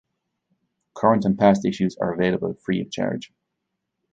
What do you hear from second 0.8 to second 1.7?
Current and past